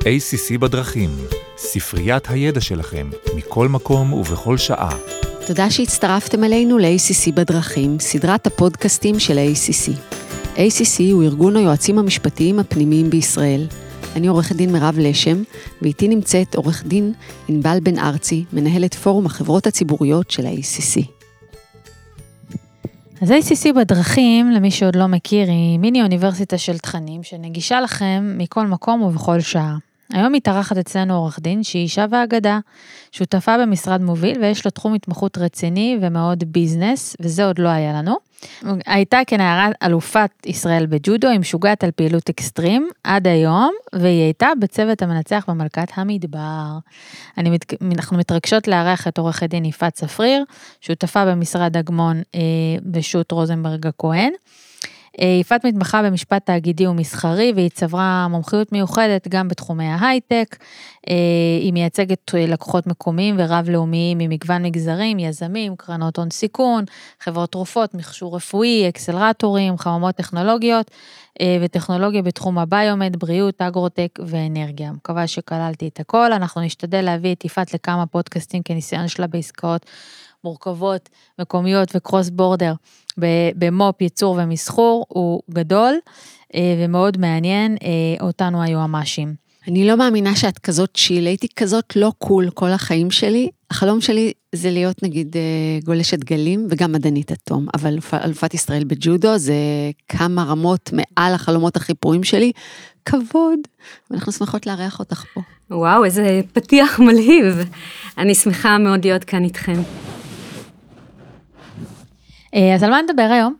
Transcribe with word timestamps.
ACC 0.00 0.58
בדרכים, 0.58 1.10
ספריית 1.56 2.30
הידע 2.30 2.60
שלכם, 2.60 3.10
מכל 3.36 3.68
מקום 3.68 4.12
ובכל 4.12 4.56
שעה. 4.56 4.96
תודה 5.46 5.70
שהצטרפתם 5.70 6.44
אלינו 6.44 6.78
ל-ACC 6.78 7.32
בדרכים, 7.34 7.98
סדרת 7.98 8.46
הפודקאסטים 8.46 9.18
של 9.18 9.38
ה-ACC. 9.38 9.90
ACC 10.56 11.12
הוא 11.12 11.22
ארגון 11.22 11.56
היועצים 11.56 11.98
המשפטיים 11.98 12.58
הפנימיים 12.58 13.10
בישראל. 13.10 13.66
אני 14.16 14.26
עורכת 14.26 14.56
דין 14.56 14.72
מירב 14.72 14.98
לשם, 14.98 15.42
ואיתי 15.82 16.08
נמצאת 16.08 16.54
עורך 16.54 16.84
דין 16.86 17.12
ענבל 17.48 17.78
בן 17.82 17.98
ארצי, 17.98 18.44
מנהלת 18.52 18.94
פורום 18.94 19.26
החברות 19.26 19.66
הציבוריות 19.66 20.30
של 20.30 20.46
ה-ACC. 20.46 21.02
אז 23.22 23.30
ACC 23.30 23.72
בדרכים, 23.72 24.50
למי 24.50 24.70
שעוד 24.70 24.96
לא 24.96 25.06
מכיר, 25.06 25.48
היא 25.48 25.78
מיני 25.78 26.02
אוניברסיטה 26.02 26.58
של 26.58 26.78
תכנים 26.78 27.22
שנגישה 27.22 27.80
לכם 27.80 28.34
מכל 28.38 28.66
מקום 28.66 29.02
ובכל 29.02 29.40
שעה. 29.40 29.89
היום 30.12 30.32
מתארחת 30.32 30.76
אצלנו 30.76 31.14
עורך 31.14 31.38
דין 31.40 31.62
שהיא 31.62 31.82
אישה 31.82 32.06
ואגדה, 32.10 32.58
שותפה 33.12 33.58
במשרד 33.58 34.00
מוביל 34.00 34.40
ויש 34.40 34.66
לה 34.66 34.70
תחום 34.70 34.94
התמחות 34.94 35.38
רציני 35.38 35.98
ומאוד 36.02 36.44
ביזנס, 36.46 37.16
וזה 37.20 37.46
עוד 37.46 37.58
לא 37.58 37.68
היה 37.68 37.92
לנו. 37.92 38.16
הייתה 38.86 39.20
כנערה 39.26 39.68
אלופת 39.82 40.30
ישראל 40.46 40.86
בג'ודו, 40.86 41.28
היא 41.28 41.40
משוגעת 41.40 41.84
על 41.84 41.90
פעילות 41.90 42.28
אקסטרים 42.28 42.88
עד 43.04 43.26
היום, 43.26 43.72
והיא 43.92 44.22
הייתה 44.22 44.48
בצוות 44.60 45.02
המנצח 45.02 45.44
במלכת 45.48 45.88
המדבר. 45.94 46.78
אני, 47.38 47.58
אנחנו 47.96 48.18
מתרגשות 48.18 48.68
לארח 48.68 49.08
את 49.08 49.18
עורכת 49.18 49.50
דין 49.50 49.64
יפעת 49.64 49.92
צפריר, 49.92 50.44
שותפה 50.80 51.24
במשרד 51.24 51.76
אגמון 51.76 52.22
אה, 52.34 52.40
ושות' 52.92 53.32
רוזנברג 53.32 53.86
הכהן. 53.86 54.32
אה, 55.20 55.38
יפעת 55.40 55.64
מתמחה 55.64 56.02
במשפט 56.02 56.46
תאגידי 56.46 56.86
ומסחרי 56.86 57.52
והיא 57.56 57.70
צברה 57.70 58.28
מומחיות 58.30 58.72
מיוחדת 58.72 59.28
גם 59.28 59.48
בתחומי 59.48 59.86
ההייטק. 59.86 60.56
אה, 61.08 61.14
היא 61.60 61.72
מייצגת 61.72 62.34
לקוחות 62.34 62.86
מקומיים 62.86 63.34
ורב-לאומיים 63.38 64.18
ממגוון 64.18 64.62
מגזרים, 64.62 65.18
יזמים, 65.18 65.76
קרנות 65.76 66.18
הון 66.18 66.30
סיכון, 66.30 66.84
חברות 67.20 67.52
תרופות, 67.52 67.94
מכשור 67.94 68.36
רפואי, 68.36 68.88
אקסלרטורים, 68.88 69.78
חממות 69.78 70.14
טכנולוגיות 70.14 70.90
אה, 71.40 71.58
וטכנולוגיה 71.60 72.22
בתחום 72.22 72.58
הביומד, 72.58 73.16
בריאות, 73.16 73.62
אגרוטק 73.62 74.18
ואנרגיה. 74.26 74.92
מקווה 74.92 75.26
שכללתי 75.26 75.88
את 75.88 76.00
הכל, 76.00 76.32
אנחנו 76.32 76.60
נשתדל 76.60 77.00
להביא 77.00 77.34
את 77.34 77.44
יפעת 77.44 77.74
לכמה 77.74 78.06
פודקאסטים 78.06 78.62
כניסיון 78.62 79.08
שלה 79.08 79.26
בעסקאות 79.26 79.86
מורכבות, 80.44 81.08
מקומיות 81.38 81.88
וקרוס 81.94 82.30
בורדר 82.30 82.74
במו"פ, 83.54 84.00
ייצור 84.00 84.38
ומסחור 84.42 85.06
הוא 85.08 85.42
גדול 85.50 85.94
אה, 86.54 86.74
ומאוד 86.78 87.18
מעניין 87.18 87.76
אה, 87.82 88.26
אותנו 88.26 88.62
היועמ"שים. 88.62 89.34
אני 89.68 89.86
לא 89.86 89.96
מאמינה 89.96 90.36
שאת 90.36 90.58
כזאת 90.58 90.90
צ'יל, 90.96 91.26
הייתי 91.26 91.46
כזאת 91.56 91.96
לא 91.96 92.12
קול 92.18 92.50
כל 92.50 92.70
החיים 92.70 93.10
שלי. 93.10 93.50
החלום 93.70 94.00
שלי 94.00 94.32
זה 94.54 94.70
להיות 94.70 95.02
נגיד 95.02 95.36
אה, 95.36 95.78
גולשת 95.84 96.24
גלים 96.24 96.66
וגם 96.70 96.92
מדענית 96.92 97.32
אטום, 97.32 97.66
אבל 97.74 97.98
אלופת 98.24 98.54
ישראל 98.54 98.84
בג'ודו 98.84 99.38
זה 99.38 99.54
כמה 100.08 100.44
רמות 100.44 100.90
מעל 100.92 101.34
החלומות 101.34 101.76
הכי 101.76 101.94
פרועים 101.94 102.24
שלי. 102.24 102.52
כבוד, 103.04 103.58
ואנחנו 104.10 104.32
שמחות 104.32 104.66
לארח 104.66 104.98
אותך 104.98 105.24
פה. 105.34 105.40
וואו, 105.70 106.04
איזה 106.04 106.40
פתיח 106.52 106.98
מלהיב. 106.98 107.70
אני 108.18 108.34
שמחה 108.34 108.78
מאוד 108.78 109.04
להיות 109.04 109.24
כאן 109.24 109.44
איתכם. 109.44 109.82
אה, 112.54 112.74
אז 112.74 112.82
על 112.82 112.90
מה 112.90 113.02
נדבר 113.02 113.28
היום? 113.32 113.54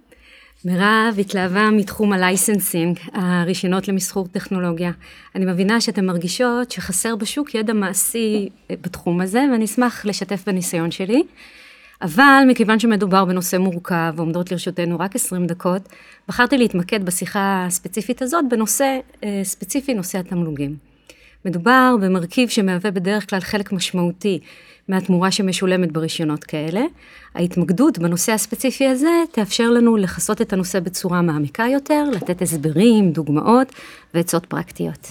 מירב 0.64 1.14
התלהבה 1.18 1.70
מתחום 1.70 2.12
ה 2.12 2.20
licensing, 2.20 2.98
הרישיונות 3.12 3.88
למסחור 3.88 4.26
טכנולוגיה. 4.32 4.90
אני 5.34 5.44
מבינה 5.44 5.80
שאתן 5.80 6.06
מרגישות 6.06 6.70
שחסר 6.70 7.16
בשוק 7.16 7.54
ידע 7.54 7.72
מעשי 7.72 8.48
אה, 8.70 8.74
בתחום 8.82 9.20
הזה, 9.20 9.44
ואני 9.52 9.64
אשמח 9.64 10.06
לשתף 10.06 10.42
בניסיון 10.46 10.90
שלי. 10.90 11.22
אבל 12.02 12.44
מכיוון 12.48 12.78
שמדובר 12.78 13.24
בנושא 13.24 13.56
מורכב 13.56 14.12
ועומדות 14.16 14.50
לרשותנו 14.52 14.98
רק 14.98 15.14
20 15.14 15.46
דקות, 15.46 15.82
בחרתי 16.28 16.58
להתמקד 16.58 17.04
בשיחה 17.04 17.64
הספציפית 17.66 18.22
הזאת 18.22 18.44
בנושא 18.50 18.98
אה, 19.24 19.40
ספציפי, 19.44 19.94
נושא 19.94 20.18
התמלוגים. 20.18 20.76
מדובר 21.44 21.94
במרכיב 22.00 22.48
שמהווה 22.48 22.90
בדרך 22.90 23.30
כלל 23.30 23.40
חלק 23.40 23.72
משמעותי 23.72 24.40
מהתמורה 24.90 25.30
שמשולמת 25.30 25.92
ברישיונות 25.92 26.44
כאלה. 26.44 26.80
ההתמקדות 27.34 27.98
בנושא 27.98 28.32
הספציפי 28.32 28.88
הזה 28.88 29.10
תאפשר 29.32 29.70
לנו 29.70 29.96
לכסות 29.96 30.40
את 30.40 30.52
הנושא 30.52 30.80
בצורה 30.80 31.22
מעמיקה 31.22 31.64
יותר, 31.72 32.04
לתת 32.12 32.42
הסברים, 32.42 33.12
דוגמאות 33.12 33.72
ועצות 34.14 34.46
פרקטיות. 34.46 35.08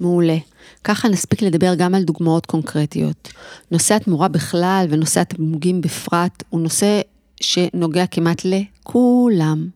מעולה. 0.00 0.36
ככה 0.84 1.08
נספיק 1.08 1.42
לדבר 1.42 1.74
גם 1.74 1.94
על 1.94 2.02
דוגמאות 2.02 2.46
קונקרטיות. 2.46 3.32
נושא 3.70 3.94
התמורה 3.94 4.28
בכלל 4.28 4.86
ונושא 4.90 5.20
התמלוגים 5.20 5.80
בפרט 5.80 6.42
הוא 6.48 6.60
נושא 6.60 7.00
שנוגע 7.40 8.06
כמעט 8.06 8.42
לכולם. 8.44 9.68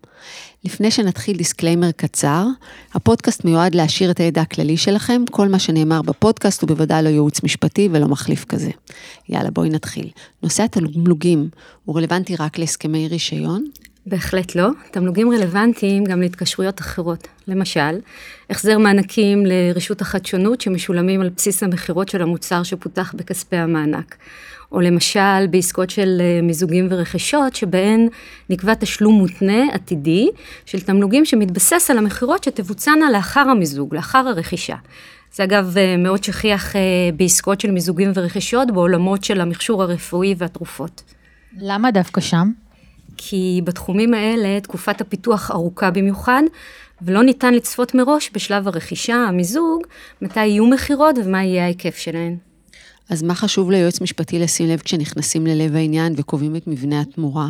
לפני 0.65 0.91
שנתחיל 0.91 1.37
דיסקליימר 1.37 1.91
קצר, 1.91 2.47
הפודקאסט 2.95 3.45
מיועד 3.45 3.75
להעשיר 3.75 4.11
את 4.11 4.21
הידע 4.21 4.41
הכללי 4.41 4.77
שלכם, 4.77 5.23
כל 5.31 5.49
מה 5.49 5.59
שנאמר 5.59 6.03
בפודקאסט 6.03 6.63
הוא 6.63 6.69
בוודאי 6.69 7.03
לא 7.03 7.09
ייעוץ 7.09 7.43
משפטי 7.43 7.89
ולא 7.93 8.09
מחליף 8.09 8.45
כזה. 8.45 8.71
יאללה, 9.29 9.51
בואי 9.51 9.71
נתחיל. 9.71 10.11
נושא 10.43 10.63
התמלוגים 10.63 11.49
הוא 11.85 11.97
רלוונטי 11.97 12.37
רק 12.37 12.59
להסכמי 12.59 13.09
רישיון? 13.09 13.65
בהחלט 14.07 14.55
לא. 14.55 14.69
תמלוגים 14.91 15.33
רלוונטיים 15.33 16.05
גם 16.05 16.21
להתקשרויות 16.21 16.81
אחרות. 16.81 17.29
למשל, 17.49 17.99
החזר 18.51 18.79
מענקים 18.79 19.47
לרשות 19.47 20.01
החדשנות 20.01 20.61
שמשולמים 20.61 21.21
על 21.21 21.29
בסיס 21.37 21.63
המכירות 21.63 22.09
של 22.09 22.23
המוצר 22.23 22.63
שפותח 22.63 23.15
בכספי 23.17 23.57
המענק. 23.57 24.17
או 24.73 24.81
למשל 24.81 25.47
בעסקות 25.51 25.91
של 25.91 26.21
אה, 26.21 26.43
מיזוגים 26.43 26.87
ורכישות, 26.91 27.55
שבהן 27.55 28.09
נקבע 28.51 28.75
תשלום 28.75 29.15
מותנה 29.15 29.63
עתידי 29.73 30.29
של 30.67 30.81
תמלוגים 30.81 31.25
שמתבסס 31.25 31.91
על 31.91 31.99
המכירות 31.99 32.45
שתבוצענה 32.45 33.11
לאחר 33.11 33.41
המיזוג, 33.41 33.95
לאחר 33.95 34.19
הרכישה. 34.19 34.77
זה 35.35 35.45
אגב 35.45 35.79
אה, 35.79 35.97
מאוד 35.97 36.25
שכיח 36.25 36.77
אה, 36.77 36.81
בעסקות 37.17 37.61
של 37.61 37.71
מיזוגים 37.71 38.13
ורכישות 38.15 38.71
בעולמות 38.71 39.25
של 39.25 39.41
המכשור 39.41 39.83
הרפואי 39.83 40.35
והתרופות. 40.39 41.03
למה 41.59 41.91
דווקא 41.91 42.21
שם? 42.21 42.51
כי 43.17 43.61
בתחומים 43.65 44.15
האלה 44.15 44.61
תקופת 44.61 45.01
הפיתוח 45.01 45.51
ארוכה 45.51 45.91
במיוחד, 45.91 46.43
ולא 47.03 47.23
ניתן 47.23 47.55
לצפות 47.55 47.95
מראש 47.95 48.31
בשלב 48.35 48.69
הרכישה, 48.69 49.17
המיזוג, 49.17 49.83
מתי 50.23 50.47
יהיו 50.47 50.67
מכירות 50.67 51.17
ומה 51.25 51.45
יהיה 51.45 51.65
ההיקף 51.65 51.97
שלהן. 51.97 52.37
אז 53.11 53.23
מה 53.23 53.35
חשוב 53.35 53.71
ליועץ 53.71 54.01
משפטי 54.01 54.39
לשים 54.39 54.69
לב 54.69 54.79
כשנכנסים 54.79 55.47
ללב 55.47 55.77
העניין 55.77 56.15
וקובעים 56.17 56.57
את 56.57 56.67
מבנה 56.67 57.01
התמורה? 57.01 57.49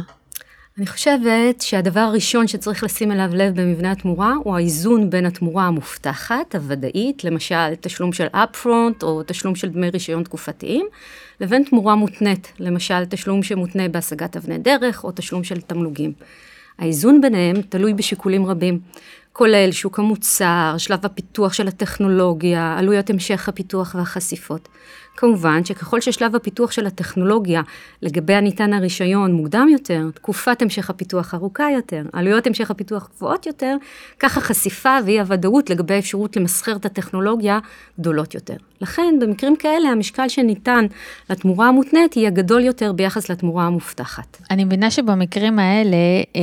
אני 0.79 0.87
חושבת 0.87 1.61
שהדבר 1.61 2.01
הראשון 2.01 2.47
שצריך 2.47 2.85
לשים 2.85 3.12
אליו 3.12 3.31
לב 3.35 3.61
במבנה 3.61 3.93
התמורה 3.93 4.35
הוא 4.45 4.57
האיזון 4.57 5.11
בין 5.11 5.27
התמורה 5.27 5.65
המובטחת, 5.65 6.55
הוודאית, 6.55 7.25
למשל 7.25 7.75
תשלום 7.81 8.12
של 8.12 8.27
upfront 8.27 9.03
או 9.03 9.23
תשלום 9.27 9.55
של 9.55 9.69
דמי 9.69 9.91
רישיון 9.91 10.23
תקופתיים, 10.23 10.87
לבין 11.41 11.65
תמורה 11.65 11.95
מותנית, 11.95 12.53
למשל 12.59 13.05
תשלום 13.05 13.43
שמותנה 13.43 13.89
בהשגת 13.89 14.37
אבני 14.37 14.59
דרך 14.59 15.05
או 15.05 15.11
תשלום 15.15 15.45
של 15.45 15.61
תמלוגים. 15.61 16.12
האיזון 16.79 17.21
ביניהם 17.21 17.62
תלוי 17.62 17.95
בשיקולים 17.95 18.47
רבים, 18.47 18.81
כולל 19.33 19.73
שוק 19.73 19.99
המוצר, 19.99 20.75
שלב 20.79 21.06
הפיתוח 21.06 21.53
של 21.53 21.69
הטכנולוגיה, 21.69 22.77
עלויות 22.79 23.11
המשך 23.11 23.49
הפיתוח 23.49 23.95
והחשיפות. 23.99 24.69
כמובן 25.16 25.64
שככל 25.64 26.00
ששלב 26.00 26.36
הפיתוח 26.36 26.70
של 26.70 26.86
הטכנולוגיה 26.86 27.62
לגביה 28.02 28.41
ניתן 28.41 28.72
הרישיון 28.72 29.32
מוקדם 29.32 29.69
יותר, 29.72 30.06
תקופת 30.14 30.62
המשך 30.62 30.91
הפיתוח 30.91 31.34
ארוכה 31.34 31.70
יותר, 31.75 32.02
עלויות 32.12 32.47
המשך 32.47 32.70
הפיתוח 32.70 33.08
גבוהות 33.16 33.47
יותר, 33.47 33.76
כך 34.19 34.38
החשיפה 34.38 34.98
ואי 35.06 35.20
הוודאות 35.20 35.70
לגבי 35.70 35.94
האפשרות 35.94 36.36
למסחר 36.36 36.76
את 36.76 36.84
הטכנולוגיה 36.84 37.58
גדולות 38.00 38.34
יותר. 38.34 38.56
לכן 38.81 39.14
במקרים 39.20 39.56
כאלה 39.56 39.88
המשקל 39.88 40.28
שניתן 40.28 40.87
לתמורה 41.31 41.69
המותנית 41.69 42.17
יהיה 42.17 42.31
גדול 42.31 42.64
יותר 42.64 42.93
ביחס 42.93 43.31
לתמורה 43.31 43.64
המובטחת. 43.64 44.37
אני 44.50 44.64
מבינה 44.64 44.90
שבמקרים 44.90 45.58
האלה, 45.58 45.96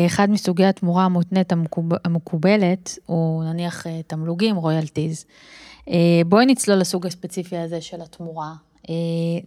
אחד 0.06 0.30
מסוגי 0.30 0.66
התמורה 0.66 1.06
המותנית 1.06 1.52
המקוב... 1.52 1.86
המקובלת 2.06 2.98
הוא 3.06 3.44
נניח 3.44 3.88
אה, 3.88 4.02
תמלוגים, 4.08 4.56
רויאלטיז. 4.56 5.26
אה, 5.90 6.22
בואי 6.26 6.46
נצלול 6.46 6.78
לסוג 6.78 7.08
הספציפי 7.08 7.58
הזה 7.58 7.82
של 7.82 8.02
התמורה. 8.02 8.54
אה, 8.90 8.94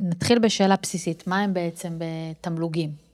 נתחיל 0.01 0.39
בשאלה 0.39 0.75
בסיסית, 0.83 1.27
מה 1.27 1.41
הם 1.41 1.55
בעצם 1.55 1.99
בתמלוגים? 1.99 3.05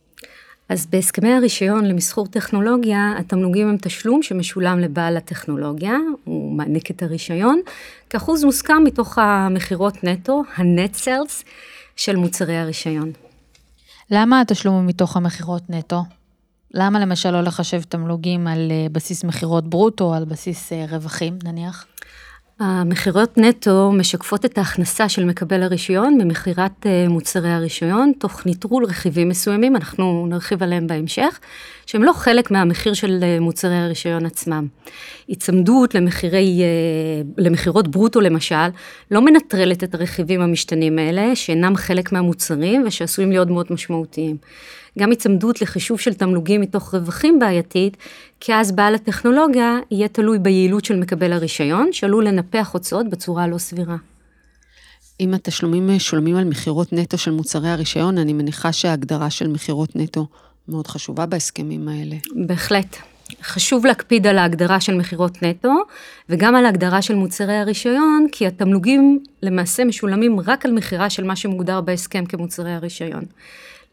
אז 0.69 0.87
בהסכמי 0.87 1.32
הרישיון 1.32 1.84
למסחור 1.84 2.26
טכנולוגיה, 2.26 3.14
התמלוגים 3.19 3.69
הם 3.69 3.76
תשלום 3.76 4.22
שמשולם 4.22 4.78
לבעל 4.78 5.17
הטכנולוגיה, 5.17 5.96
הוא 6.25 6.52
מעניק 6.52 6.90
את 6.90 7.02
הרישיון, 7.02 7.61
כאחוז 8.11 8.44
מוסכם 8.44 8.84
מתוך 8.84 9.19
המכירות 9.19 10.05
נטו, 10.05 10.43
ה-net 10.56 10.96
sales, 10.96 11.44
של 11.96 12.16
מוצרי 12.16 12.56
הרישיון. 12.56 13.12
למה 14.11 14.40
התשלום 14.40 14.75
הוא 14.75 14.84
מתוך 14.84 15.16
המכירות 15.16 15.62
נטו? 15.70 16.02
למה 16.75 17.00
למשל 17.00 17.31
לא 17.31 17.40
לחשב 17.40 17.82
תמלוגים 17.82 18.46
על 18.46 18.70
אה, 18.70 18.87
בסיס 18.93 19.25
מכירות 19.25 19.70
ברוטו, 19.70 20.14
על 20.14 20.25
בסיס 20.25 20.73
רווחים 20.90 21.38
נניח? 21.44 21.87
המכירות 22.60 23.38
נטו 23.38 23.92
משקפות 23.92 24.44
את 24.44 24.58
ההכנסה 24.58 25.08
של 25.08 25.24
מקבל 25.24 25.62
הרישיון 25.62 26.18
ממכירת 26.20 26.86
אה, 26.86 27.08
מוצרי 27.08 27.50
הרישיון, 27.50 28.12
תוך 28.18 28.46
ניטרול 28.46 28.84
רכיבים 28.84 29.28
מסוימים, 29.28 29.76
אנחנו 29.76 30.26
נרחיב 30.28 30.62
עליהם 30.62 30.86
בהמשך, 30.86 31.40
שהם 31.86 32.02
לא 32.02 32.12
חלק 32.12 32.50
מהמחיר 32.50 32.94
של 32.94 33.18
אה, 33.22 33.40
מוצרי 33.40 33.76
הרישיון 33.76 34.26
עצמם. 34.26 34.66
היצמדות 35.28 35.96
אה, 35.96 36.00
למכירות 37.38 37.88
ברוטו 37.88 38.20
למשל, 38.20 38.68
לא 39.10 39.20
מנטרלת 39.20 39.84
את 39.84 39.94
הרכיבים 39.94 40.40
המשתנים 40.40 40.98
האלה, 40.98 41.36
שאינם 41.36 41.76
חלק 41.76 42.12
מהמוצרים 42.12 42.84
ושעשויים 42.86 43.30
להיות 43.30 43.48
מאוד 43.48 43.66
משמעותיים. 43.70 44.36
גם 45.00 45.11
היצמדות 45.11 45.62
לחישוב 45.62 46.00
של 46.00 46.14
תמלוגים 46.14 46.61
מתוך 46.61 46.94
רווחים 46.94 47.38
בעייתית, 47.38 47.97
כי 48.41 48.55
אז 48.55 48.73
בעל 48.73 48.94
הטכנולוגיה 48.94 49.79
יהיה 49.91 50.08
תלוי 50.08 50.38
ביעילות 50.38 50.85
של 50.85 50.97
מקבל 50.97 51.32
הרישיון, 51.32 51.93
שעלול 51.93 52.26
לנפח 52.26 52.70
הוצאות 52.73 53.11
בצורה 53.11 53.47
לא 53.47 53.58
סבירה. 53.58 53.97
אם 55.20 55.35
התשלומים 55.35 55.91
משולמים 55.97 56.37
על 56.37 56.44
מכירות 56.44 56.93
נטו 56.93 57.19
של 57.19 57.31
מוצרי 57.31 57.70
הרישיון, 57.70 58.19
אני 58.19 58.32
מניחה 58.32 58.73
שההגדרה 58.73 59.31
של 59.31 59.49
מכירות 59.49 59.97
נטו 59.97 60.26
מאוד 60.69 60.87
חשובה 60.87 61.26
בהסכמים 61.26 61.88
האלה. 61.88 62.17
בהחלט. 62.47 62.97
חשוב 63.43 63.87
להקפיד 63.87 64.26
על 64.26 64.38
ההגדרה 64.38 64.81
של 64.81 64.94
מכירות 64.94 65.43
נטו, 65.43 65.75
וגם 66.29 66.55
על 66.55 66.67
ההגדרה 66.67 67.02
של 67.02 67.14
מוצרי 67.14 67.56
הרישיון, 67.56 68.26
כי 68.32 68.47
התמלוגים 68.47 69.23
למעשה 69.43 69.85
משולמים 69.85 70.41
רק 70.41 70.67
על 70.67 70.73
מכירה 70.73 71.11
של 71.11 71.25
מה 71.25 71.37
שמוגדר 71.37 71.81
בהסכם 71.81 72.26
כמוצרי 72.26 72.73
הרישיון. 72.73 73.25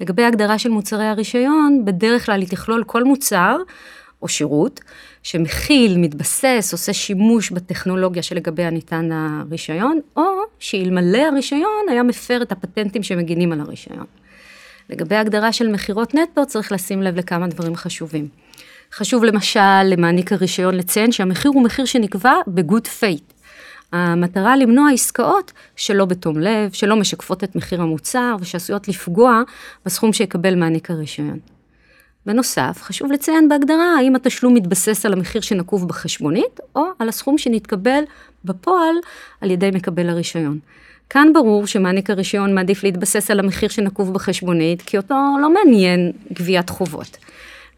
לגבי 0.02 0.24
הגדרה 0.24 0.60
של 0.60 0.70
מוצרי 0.70 1.06
הרישיון, 1.06 1.86
בדרך 1.86 2.26
כלל 2.26 2.42
היא 2.42 2.50
תכלול 2.50 2.84
כל 2.84 3.04
מוצר 3.04 3.58
או 4.22 4.28
שירות 4.28 4.80
שמכיל, 5.24 5.98
מתבסס, 5.98 6.70
עושה 6.72 6.94
שימוש 6.94 7.52
בטכנולוגיה 7.52 8.24
שלגביה 8.24 8.70
ניתן 8.70 9.10
הרישיון, 9.12 10.00
או 10.18 10.24
שאלמלא 10.60 11.18
הרישיון 11.18 11.90
היה 11.90 12.04
מפר 12.04 12.42
את 12.42 12.52
הפטנטים 12.52 13.04
שמגינים 13.04 13.52
על 13.52 13.60
הרישיון. 13.60 14.06
לגבי 14.90 15.16
הגדרה 15.16 15.52
של 15.52 15.68
מכירות 15.68 16.16
נטו, 16.16 16.46
צריך 16.46 16.72
לשים 16.72 17.02
לב 17.02 17.16
לכמה 17.16 17.48
דברים 17.48 17.76
חשובים. 17.76 18.28
חשוב 18.94 19.24
למשל 19.24 19.84
למעניק 19.84 20.34
הרישיון 20.34 20.76
לציין 20.76 21.12
שהמחיר 21.12 21.52
הוא 21.52 21.64
מחיר 21.64 21.86
שנקבע 21.86 22.34
ב 22.48 22.56
good 22.56 22.88
faith. 22.88 23.34
המטרה 23.94 24.56
למנוע 24.56 24.92
עסקאות 24.94 25.52
שלא 25.76 26.06
בתום 26.06 26.40
לב, 26.40 26.72
שלא 26.72 26.96
משקפות 26.96 27.44
את 27.44 27.56
מחיר 27.56 27.82
המוצר 27.82 28.36
ושעשויות 28.40 28.88
לפגוע 28.88 29.42
בסכום 29.86 30.14
שיקבל 30.14 30.56
מעניק 30.56 30.92
הרישיון. 30.92 31.40
בנוסף, 32.26 32.80
חשוב 32.82 33.12
לציין 33.12 33.50
בהגדרה 33.50 33.96
האם 33.98 34.16
התשלום 34.16 34.54
מתבסס 34.54 35.06
על 35.06 35.14
המחיר 35.14 35.42
שנקוב 35.42 35.88
בחשבונית, 35.88 36.60
או 36.76 36.84
על 37.00 37.10
הסכום 37.10 37.38
שנתקבל 37.38 38.04
בפועל 38.46 38.96
על 39.42 39.52
ידי 39.52 39.70
מקבל 39.74 40.10
הרישיון. 40.10 40.60
כאן 41.10 41.34
ברור 41.34 41.68
שמעניק 41.68 42.10
הרישיון 42.10 42.56
מעדיף 42.56 42.84
להתבסס 42.84 43.32
על 43.32 43.40
המחיר 43.40 43.70
שנקוב 43.70 44.14
בחשבונית, 44.14 44.82
כי 44.82 44.98
אותו 44.98 45.16
לא 45.42 45.54
מעניין 45.54 46.12
גביית 46.34 46.70
חובות. 46.70 47.18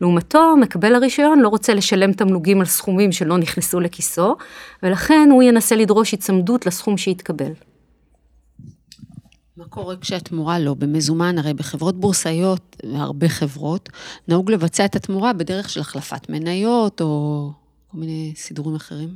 לעומתו, 0.01 0.55
מקבל 0.61 0.95
הרישיון 0.95 1.39
לא 1.39 1.47
רוצה 1.47 1.73
לשלם 1.73 2.13
תמלוגים 2.13 2.59
על 2.59 2.65
סכומים 2.65 3.11
שלא 3.11 3.37
נכנסו 3.37 3.79
לכיסו, 3.79 4.35
ולכן 4.83 5.29
הוא 5.31 5.43
ינסה 5.43 5.75
לדרוש 5.75 6.11
היצמדות 6.11 6.65
לסכום 6.65 6.97
שיתקבל. 6.97 7.51
מה 9.57 9.65
קורה 9.65 9.95
כשהתמורה 9.97 10.59
לא 10.59 10.73
במזומן? 10.73 11.37
הרי 11.37 11.53
בחברות 11.53 11.99
בורסאיות, 11.99 12.75
הרבה 12.93 13.29
חברות, 13.29 13.89
נהוג 14.27 14.51
לבצע 14.51 14.85
את 14.85 14.95
התמורה 14.95 15.33
בדרך 15.33 15.69
של 15.69 15.79
החלפת 15.79 16.29
מניות 16.29 17.01
או 17.01 17.51
כל 17.91 17.97
מיני 17.97 18.33
סידורים 18.35 18.75
אחרים. 18.75 19.09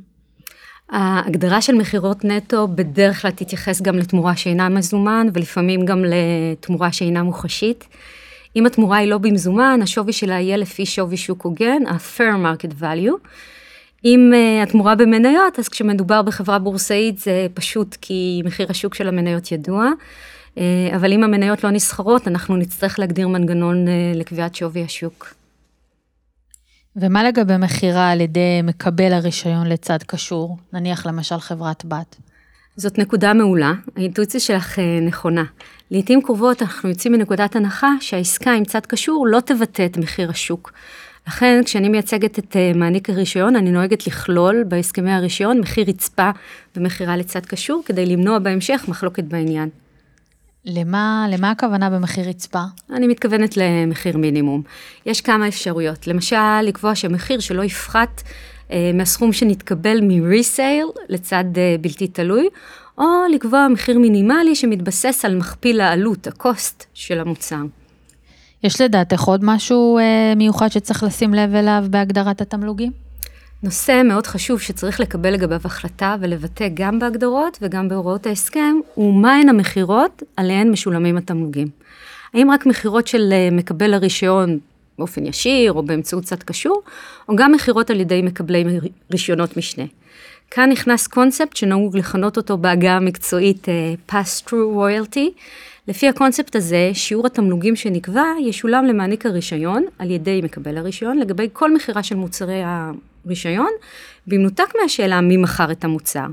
ההגדרה 0.90 1.62
של 1.62 1.74
מכירות 1.74 2.24
נטו 2.24 2.68
בדרך 2.68 3.22
כלל 3.22 3.30
תתייחס 3.30 3.82
גם 3.82 3.96
לתמורה 3.96 4.36
שאינה 4.36 4.68
מזומן 4.68 5.26
ולפעמים 5.34 5.84
גם 5.84 6.04
לתמורה 6.04 6.92
שאינה 6.92 7.22
מוחשית. 7.22 7.88
אם 8.56 8.66
התמורה 8.66 8.96
היא 8.96 9.08
לא 9.08 9.18
במזומן, 9.18 9.80
השווי 9.82 10.12
שלה 10.12 10.40
יהיה 10.40 10.56
לפי 10.56 10.86
שווי 10.86 11.16
שוק 11.16 11.42
הוגן, 11.42 11.86
ה-fair 11.86 12.36
market 12.44 12.82
value. 12.82 13.28
אם 14.04 14.32
uh, 14.32 14.68
התמורה 14.68 14.94
במניות, 14.94 15.58
אז 15.58 15.68
כשמדובר 15.68 16.22
בחברה 16.22 16.58
בורסאית 16.58 17.18
זה 17.18 17.46
פשוט 17.54 17.96
כי 18.00 18.42
מחיר 18.44 18.66
השוק 18.70 18.94
של 18.94 19.08
המניות 19.08 19.52
ידוע, 19.52 19.88
uh, 20.54 20.58
אבל 20.96 21.12
אם 21.12 21.24
המניות 21.24 21.64
לא 21.64 21.70
נסחרות, 21.70 22.28
אנחנו 22.28 22.56
נצטרך 22.56 22.98
להגדיר 22.98 23.28
מנגנון 23.28 23.86
uh, 23.86 23.90
לקביעת 24.18 24.54
שווי 24.54 24.84
השוק. 24.84 25.34
ומה 26.96 27.24
לגבי 27.24 27.56
מכירה 27.56 28.10
על 28.10 28.20
ידי 28.20 28.60
מקבל 28.62 29.12
הרישיון 29.12 29.66
לצד 29.66 29.98
קשור, 30.06 30.56
נניח 30.72 31.06
למשל 31.06 31.38
חברת 31.38 31.84
בת? 31.84 32.16
זאת 32.76 32.98
נקודה 32.98 33.34
מעולה, 33.34 33.72
האינטואיציה 33.96 34.40
שלך 34.40 34.78
נכונה. 35.02 35.44
לעתים 35.90 36.22
קרובות 36.22 36.62
אנחנו 36.62 36.88
יוצאים 36.88 37.12
מנקודת 37.12 37.56
הנחה 37.56 37.90
שהעסקה 38.00 38.52
עם 38.52 38.64
צד 38.64 38.86
קשור 38.86 39.26
לא 39.30 39.40
תבטא 39.40 39.86
את 39.86 39.96
מחיר 39.96 40.30
השוק. 40.30 40.72
לכן 41.26 41.60
כשאני 41.64 41.88
מייצגת 41.88 42.38
את 42.38 42.56
אה, 42.56 42.72
מעניק 42.74 43.10
הרישיון, 43.10 43.56
אני 43.56 43.70
נוהגת 43.70 44.06
לכלול 44.06 44.64
בהסכמי 44.68 45.12
הרישיון 45.12 45.60
מחיר 45.60 45.84
רצפה 45.88 46.30
ומכירה 46.76 47.16
לצד 47.16 47.46
קשור, 47.46 47.82
כדי 47.86 48.06
למנוע 48.06 48.38
בהמשך 48.38 48.84
מחלוקת 48.88 49.24
בעניין. 49.24 49.68
למה, 50.64 51.26
למה 51.30 51.50
הכוונה 51.50 51.90
במחיר 51.90 52.28
רצפה? 52.28 52.62
אני 52.90 53.06
מתכוונת 53.06 53.56
למחיר 53.56 54.16
מינימום. 54.16 54.62
יש 55.06 55.20
כמה 55.20 55.48
אפשרויות. 55.48 56.06
למשל, 56.06 56.60
לקבוע 56.62 56.94
שמחיר 56.94 57.40
שלא 57.40 57.64
יפחת 57.64 58.22
אה, 58.26 58.30
מהסכום 58.94 59.32
שנתקבל 59.32 60.00
מ-resale 60.00 61.00
לצד 61.08 61.44
אה, 61.56 61.76
בלתי 61.80 62.08
תלוי, 62.08 62.48
או 62.98 63.04
לקבוע 63.34 63.68
מחיר 63.68 63.98
מינימלי 63.98 64.54
שמתבסס 64.54 65.24
על 65.24 65.36
מכפיל 65.36 65.80
העלות, 65.80 66.26
ה-cost 66.26 66.84
של 66.94 67.20
המוצר. 67.20 67.62
יש 68.62 68.80
לדעתך 68.80 69.22
עוד 69.22 69.40
משהו 69.44 69.98
אה, 69.98 70.34
מיוחד 70.36 70.68
שצריך 70.68 71.02
לשים 71.02 71.34
לב 71.34 71.54
אליו 71.54 71.84
בהגדרת 71.90 72.40
התמלוגים? 72.40 72.92
נושא 73.62 74.02
מאוד 74.04 74.26
חשוב 74.26 74.60
שצריך 74.60 75.00
לקבל 75.00 75.30
לגביו 75.30 75.60
החלטה 75.64 76.16
ולבטא 76.20 76.68
גם 76.74 76.98
בהגדרות 76.98 77.58
וגם 77.62 77.88
בהוראות 77.88 78.26
ההסכם, 78.26 78.76
הוא 78.94 79.14
מהן 79.22 79.48
המכירות 79.48 80.22
עליהן 80.36 80.70
משולמים 80.70 81.16
התמלוגים. 81.16 81.68
האם 82.34 82.50
רק 82.50 82.66
מכירות 82.66 83.06
של 83.06 83.32
אה, 83.32 83.48
מקבל 83.52 83.94
הרישיון 83.94 84.58
באופן 84.98 85.26
ישיר 85.26 85.72
או 85.72 85.82
באמצעות 85.82 86.24
צד 86.24 86.42
קשור, 86.42 86.82
או 87.28 87.36
גם 87.36 87.52
מכירות 87.52 87.90
על 87.90 88.00
ידי 88.00 88.22
מקבלי 88.22 88.64
רישיונות 89.12 89.56
משנה. 89.56 89.84
כאן 90.50 90.70
נכנס 90.70 91.06
קונספט 91.06 91.56
שנהוג 91.56 91.96
לכנות 91.96 92.36
אותו 92.36 92.58
בהגה 92.58 92.92
המקצועית 92.92 93.66
uh, 93.68 94.12
pass-through 94.12 94.76
royalty. 94.76 95.30
לפי 95.88 96.08
הקונספט 96.08 96.56
הזה, 96.56 96.90
שיעור 96.94 97.26
התמלוגים 97.26 97.76
שנקבע 97.76 98.24
ישולם 98.40 98.84
למעניק 98.84 99.26
הרישיון 99.26 99.84
על 99.98 100.10
ידי 100.10 100.40
מקבל 100.44 100.78
הרישיון 100.78 101.18
לגבי 101.18 101.48
כל 101.52 101.74
מכירה 101.74 102.02
של 102.02 102.14
מוצרי 102.14 102.62
הרישיון, 102.64 103.70
במנותק 104.26 104.72
מהשאלה 104.82 105.20
מי 105.20 105.36
מכר 105.36 105.72
את 105.72 105.84
המוצר. 105.84 106.26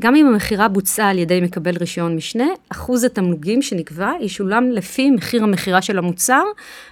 גם 0.00 0.16
אם 0.16 0.26
המכירה 0.26 0.68
בוצעה 0.68 1.10
על 1.10 1.18
ידי 1.18 1.40
מקבל 1.40 1.76
רישיון 1.80 2.16
משנה, 2.16 2.46
אחוז 2.68 3.04
התמלוגים 3.04 3.62
שנקבע 3.62 4.12
ישולם 4.20 4.70
לפי 4.70 5.10
מחיר 5.10 5.42
המכירה 5.42 5.82
של 5.82 5.98
המוצר, 5.98 6.42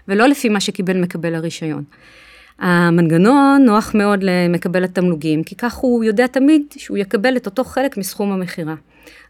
ולא 0.09 0.27
לפי 0.27 0.49
מה 0.49 0.61
שקיבל 0.61 0.97
מקבל 0.97 1.35
הרישיון. 1.35 1.85
המנגנון 2.59 3.63
נוח 3.65 3.95
מאוד 3.95 4.21
למקבל 4.23 4.85
התמלוגים, 4.85 5.43
כי 5.43 5.55
כך 5.55 5.75
הוא 5.75 6.05
יודע 6.05 6.27
תמיד 6.27 6.63
שהוא 6.77 6.99
יקבל 6.99 7.37
את 7.37 7.47
אותו 7.47 7.65
חלק 7.65 7.97
מסכום 7.97 8.33
המכירה. 8.33 8.75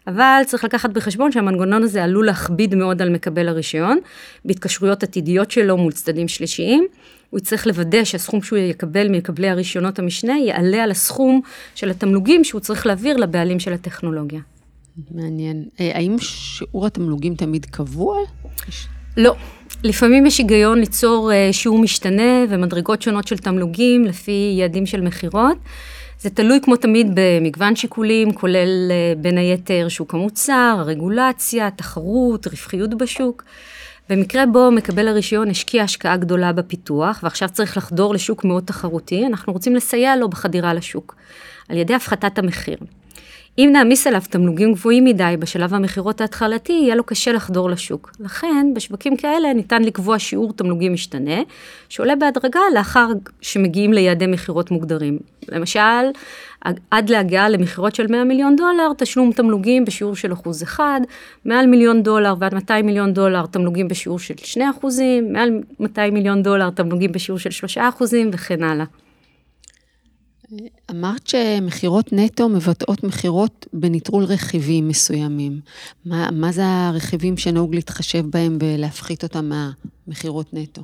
אבל 0.06 0.42
צריך 0.46 0.64
לקחת 0.64 0.90
בחשבון 0.90 1.32
שהמנגנון 1.32 1.82
הזה 1.82 2.04
עלול 2.04 2.26
להכביד 2.26 2.74
מאוד 2.74 3.02
על 3.02 3.10
מקבל 3.10 3.48
הרישיון, 3.48 3.98
בהתקשרויות 4.44 5.02
עתידיות 5.02 5.50
שלו 5.50 5.76
מול 5.76 5.92
צדדים 5.92 6.28
שלישיים. 6.28 6.86
הוא 7.30 7.38
יצטרך 7.38 7.66
לוודא 7.66 8.04
שהסכום 8.04 8.42
שהוא 8.42 8.58
יקבל 8.58 9.08
ממקבלי 9.08 9.48
הרישיונות 9.48 9.98
המשנה 9.98 10.38
יעלה 10.38 10.84
על 10.84 10.90
הסכום 10.90 11.40
של 11.74 11.90
התמלוגים 11.90 12.44
שהוא 12.44 12.60
צריך 12.60 12.86
להעביר 12.86 13.16
לבעלים 13.16 13.60
של 13.60 13.72
הטכנולוגיה. 13.72 14.40
מעניין. 15.10 15.64
אה, 15.80 15.90
האם 15.94 16.16
שיעור 16.18 16.86
התמלוגים 16.86 17.34
תמיד 17.34 17.66
קבוע? 17.66 18.18
לא. 19.16 19.34
לפעמים 19.84 20.26
יש 20.26 20.38
היגיון 20.38 20.78
ליצור 20.78 21.32
אה, 21.32 21.48
שיעור 21.52 21.78
משתנה 21.78 22.44
ומדרגות 22.48 23.02
שונות 23.02 23.28
של 23.28 23.38
תמלוגים 23.38 24.04
לפי 24.04 24.54
יעדים 24.58 24.86
של 24.86 25.00
מכירות. 25.00 25.56
זה 26.20 26.30
תלוי 26.30 26.60
כמו 26.62 26.76
תמיד 26.76 27.06
במגוון 27.14 27.76
שיקולים, 27.76 28.32
כולל 28.32 28.90
אה, 28.90 29.12
בין 29.18 29.38
היתר 29.38 29.86
שוק 29.88 30.14
המוצר, 30.14 30.76
הרגולציה, 30.78 31.70
תחרות, 31.70 32.46
רווחיות 32.46 32.98
בשוק. 32.98 33.44
במקרה 34.10 34.46
בו 34.46 34.70
מקבל 34.70 35.08
הרישיון 35.08 35.50
השקיע 35.50 35.82
השקעה 35.82 36.16
גדולה 36.16 36.52
בפיתוח, 36.52 37.20
ועכשיו 37.22 37.48
צריך 37.48 37.76
לחדור 37.76 38.14
לשוק 38.14 38.44
מאוד 38.44 38.64
תחרותי, 38.64 39.26
אנחנו 39.26 39.52
רוצים 39.52 39.74
לסייע 39.74 40.16
לו 40.16 40.28
בחדירה 40.28 40.74
לשוק, 40.74 41.16
על 41.68 41.76
ידי 41.76 41.94
הפחתת 41.94 42.38
המחיר. 42.38 42.78
אם 43.58 43.70
נעמיס 43.72 44.06
עליו 44.06 44.22
תמלוגים 44.30 44.72
גבוהים 44.72 45.04
מדי 45.04 45.34
בשלב 45.38 45.74
המכירות 45.74 46.20
ההתחלתי, 46.20 46.72
יהיה 46.72 46.94
לו 46.94 47.04
קשה 47.04 47.32
לחדור 47.32 47.70
לשוק. 47.70 48.10
לכן, 48.20 48.66
בשווקים 48.74 49.16
כאלה 49.16 49.52
ניתן 49.52 49.82
לקבוע 49.82 50.18
שיעור 50.18 50.52
תמלוגים 50.52 50.92
משתנה, 50.92 51.40
שעולה 51.88 52.16
בהדרגה 52.16 52.60
לאחר 52.74 53.08
שמגיעים 53.40 53.92
ליעדי 53.92 54.26
מכירות 54.26 54.70
מוגדרים. 54.70 55.18
למשל, 55.48 55.80
עד 56.90 57.10
להגיעה 57.10 57.48
למכירות 57.48 57.94
של 57.94 58.06
100 58.06 58.24
מיליון 58.24 58.56
דולר, 58.56 58.92
תשלום 58.98 59.32
תמלוגים 59.32 59.84
בשיעור 59.84 60.16
של 60.16 60.32
אחוז 60.32 60.62
אחד, 60.62 61.00
מעל 61.44 61.66
מיליון 61.66 62.02
דולר 62.02 62.34
ועד 62.38 62.54
200 62.54 62.86
מיליון 62.86 63.12
דולר, 63.12 63.46
תמלוגים 63.46 63.88
בשיעור 63.88 64.18
של 64.18 64.34
2 64.36 64.70
אחוזים, 64.70 65.32
מעל 65.32 65.50
200 65.80 66.14
מיליון 66.14 66.42
דולר, 66.42 66.70
תמלוגים 66.70 67.12
בשיעור 67.12 67.38
של 67.38 67.50
3 67.50 67.78
אחוזים 67.78 68.30
וכן 68.32 68.62
הלאה. 68.62 68.84
אמרת 70.90 71.26
שמכירות 71.26 72.12
נטו 72.12 72.48
מבטאות 72.48 73.04
מכירות 73.04 73.66
בנטרול 73.72 74.24
רכיבים 74.24 74.88
מסוימים. 74.88 75.60
מה, 76.04 76.28
מה 76.32 76.52
זה 76.52 76.62
הרכיבים 76.66 77.36
שנהוג 77.36 77.74
להתחשב 77.74 78.24
בהם 78.30 78.58
ולהפחית 78.60 79.22
אותם 79.22 79.50
מהמכירות 80.06 80.46
נטו? 80.52 80.82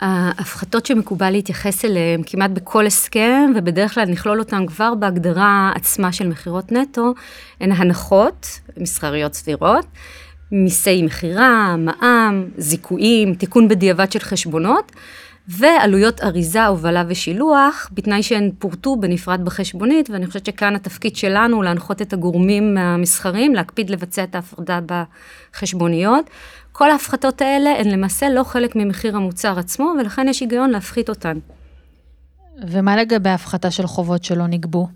ההפחתות 0.00 0.86
שמקובל 0.86 1.30
להתייחס 1.30 1.84
אליהן 1.84 2.22
כמעט 2.26 2.50
בכל 2.50 2.86
הסכם, 2.86 3.52
ובדרך 3.56 3.94
כלל 3.94 4.04
נכלול 4.04 4.38
אותן 4.38 4.66
כבר 4.66 4.94
בהגדרה 4.94 5.72
עצמה 5.74 6.12
של 6.12 6.28
מכירות 6.28 6.72
נטו, 6.72 7.14
הן 7.60 7.72
הנחות 7.72 8.46
מסחריות 8.76 9.34
סבירות, 9.34 9.86
מיסי 10.52 11.02
מכירה, 11.02 11.76
מע"מ, 11.76 12.48
זיכויים, 12.58 13.34
תיקון 13.34 13.68
בדיעבד 13.68 14.12
של 14.12 14.18
חשבונות, 14.18 14.92
ועלויות 15.48 16.20
אריזה, 16.20 16.66
הובלה 16.66 17.04
ושילוח, 17.08 17.90
בתנאי 17.92 18.22
שהן 18.22 18.50
פורטו 18.58 18.96
בנפרד 18.96 19.44
בחשבונית, 19.44 20.10
ואני 20.10 20.26
חושבת 20.26 20.46
שכאן 20.46 20.74
התפקיד 20.74 21.16
שלנו 21.16 21.62
להנחות 21.62 22.02
את 22.02 22.12
הגורמים 22.12 22.78
המסחריים, 22.78 23.54
להקפיד 23.54 23.90
לבצע 23.90 24.24
את 24.24 24.34
ההפרדה 24.34 24.80
בחשבוניות. 24.86 26.30
כל 26.72 26.90
ההפחתות 26.90 27.42
האלה 27.42 27.70
הן 27.78 27.90
למעשה 27.90 28.28
לא 28.28 28.44
חלק 28.44 28.76
ממחיר 28.76 29.16
המוצר 29.16 29.58
עצמו, 29.58 29.92
ולכן 30.00 30.28
יש 30.28 30.40
היגיון 30.40 30.70
להפחית 30.70 31.08
אותן. 31.08 31.38
ומה 32.68 32.96
לגבי 32.96 33.30
הפחתה 33.30 33.70
של 33.70 33.86
חובות 33.86 34.24
שלא 34.24 34.46
נגבו? 34.46 34.88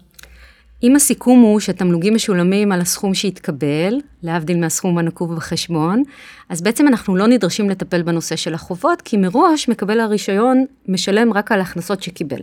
אם 0.82 0.96
הסיכום 0.96 1.40
הוא 1.40 1.60
שתמלוגים 1.60 2.14
משולמים 2.14 2.72
על 2.72 2.80
הסכום 2.80 3.14
שהתקבל, 3.14 3.94
להבדיל 4.22 4.60
מהסכום 4.60 4.98
הנקוב 4.98 5.34
בחשבון, 5.34 6.02
אז 6.48 6.62
בעצם 6.62 6.88
אנחנו 6.88 7.16
לא 7.16 7.26
נדרשים 7.26 7.70
לטפל 7.70 8.02
בנושא 8.02 8.36
של 8.36 8.54
החובות, 8.54 9.02
כי 9.02 9.16
מראש 9.16 9.68
מקבל 9.68 10.00
הרישיון 10.00 10.64
משלם 10.88 11.32
רק 11.32 11.52
על 11.52 11.58
ההכנסות 11.58 12.02
שקיבל. 12.02 12.40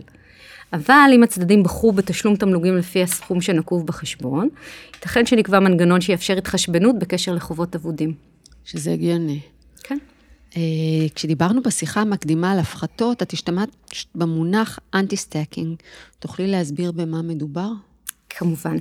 אבל 0.72 1.10
אם 1.12 1.22
הצדדים 1.22 1.62
בחרו 1.62 1.92
בתשלום 1.92 2.36
תמלוגים 2.36 2.76
לפי 2.76 3.02
הסכום 3.02 3.40
שנקוב 3.40 3.86
בחשבון, 3.86 4.48
ייתכן 4.94 5.26
שנקבע 5.26 5.60
מנגנון 5.60 6.00
שיאפשר 6.00 6.38
התחשבנות 6.38 6.98
בקשר 6.98 7.34
לחובות 7.34 7.74
אבודים. 7.74 8.14
שזה 8.64 8.92
הגיוני. 8.92 9.40
כן. 9.82 9.98
אה, 10.56 10.62
כשדיברנו 11.14 11.62
בשיחה 11.62 12.00
המקדימה 12.00 12.52
על 12.52 12.58
הפחתות, 12.58 13.22
את 13.22 13.32
השתמשת 13.32 14.06
במונח 14.14 14.78
anti-stacking. 14.94 15.76
תוכלי 16.18 16.46
להסביר 16.46 16.92
במה 16.92 17.22
מדובר? 17.22 17.68
כמובן. 18.38 18.76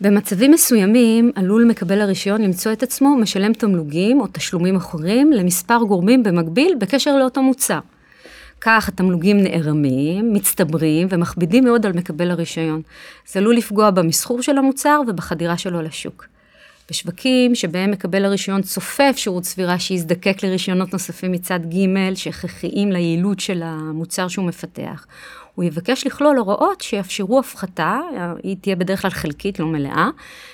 במצבים 0.00 0.50
מסוימים 0.50 1.32
עלול 1.34 1.64
מקבל 1.64 2.00
הרישיון 2.00 2.42
למצוא 2.42 2.72
את 2.72 2.82
עצמו 2.82 3.16
משלם 3.16 3.52
תמלוגים 3.52 4.20
או 4.20 4.26
תשלומים 4.32 4.76
אחרים 4.76 5.32
למספר 5.32 5.78
גורמים 5.88 6.22
במקביל 6.22 6.74
בקשר 6.80 7.16
לאותו 7.16 7.42
מוצר. 7.42 7.78
כך 8.60 8.88
התמלוגים 8.88 9.40
נערמים, 9.40 10.32
מצטברים 10.32 11.06
ומכבידים 11.10 11.64
מאוד 11.64 11.86
על 11.86 11.92
מקבל 11.92 12.30
הרישיון. 12.30 12.82
זה 13.26 13.40
עלול 13.40 13.56
לפגוע 13.56 13.90
במסחור 13.90 14.42
של 14.42 14.58
המוצר 14.58 15.00
ובחדירה 15.08 15.58
שלו 15.58 15.82
לשוק. 15.82 16.26
בשווקים 16.90 17.54
שבהם 17.54 17.90
מקבל 17.90 18.24
הרישיון 18.24 18.62
צופה 18.62 19.10
אפשרות 19.10 19.44
סבירה 19.44 19.78
שיזדקק 19.78 20.42
לרישיונות 20.42 20.92
נוספים 20.92 21.32
מצד 21.32 21.60
ג' 21.74 22.14
שהכרחיים 22.14 22.92
ליעילות 22.92 23.40
של 23.40 23.62
המוצר 23.64 24.28
שהוא 24.28 24.46
מפתח, 24.46 25.06
הוא 25.54 25.64
יבקש 25.64 26.06
לכלול 26.06 26.38
הוראות 26.38 26.80
שיאפשרו 26.80 27.38
הפחתה, 27.38 28.00
היא 28.42 28.56
תהיה 28.60 28.76
בדרך 28.76 29.02
כלל 29.02 29.10
חלקית, 29.10 29.58
לא 29.58 29.66
מלאה, 29.66 30.08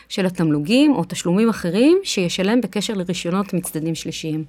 של 0.09 0.27
התמלוגים 0.27 0.95
או 0.95 1.05
תשלומים 1.09 1.49
אחרים 1.49 1.99
שישלם 2.05 2.61
בקשר 2.61 2.95
לרישיונות 2.95 3.55
מצדדים 3.55 3.95
שלישיים. 3.95 4.45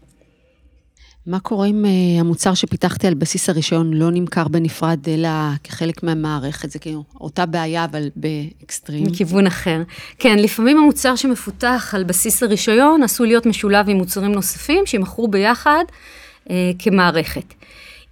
מה 1.27 1.39
קורה 1.39 1.67
אם 1.67 1.85
uh, 1.85 2.19
המוצר 2.19 2.53
שפיתחתי 2.53 3.07
על 3.07 3.13
בסיס 3.13 3.49
הרישיון 3.49 3.93
לא 3.93 4.11
נמכר 4.11 4.47
בנפרד, 4.47 4.99
אלא 5.07 5.29
כחלק 5.63 6.03
מהמערכת? 6.03 6.71
זה 6.71 6.79
כאילו 6.79 7.03
אותה 7.21 7.45
בעיה, 7.45 7.85
אבל 7.85 8.09
באקסטרים. 8.15 9.03
מכיוון 9.03 9.47
אחר. 9.47 9.81
כן, 10.19 10.39
לפעמים 10.39 10.77
המוצר 10.77 11.15
שמפותח 11.15 11.93
על 11.95 12.03
בסיס 12.03 12.43
הרישיון 12.43 13.03
עשוי 13.03 13.27
להיות 13.27 13.45
משולב 13.45 13.89
עם 13.89 13.97
מוצרים 13.97 14.31
נוספים 14.31 14.85
שימכרו 14.85 15.27
ביחד 15.27 15.83
uh, 16.45 16.51
כמערכת. 16.79 17.53